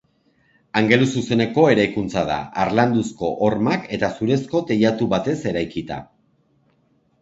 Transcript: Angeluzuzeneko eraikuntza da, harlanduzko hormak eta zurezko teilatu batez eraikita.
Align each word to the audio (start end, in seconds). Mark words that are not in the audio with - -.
Angeluzuzeneko 0.79 1.65
eraikuntza 1.73 2.25
da, 2.31 2.39
harlanduzko 2.63 3.31
hormak 3.45 3.89
eta 4.01 4.13
zurezko 4.19 4.67
teilatu 4.73 5.13
batez 5.17 5.41
eraikita. 5.55 6.05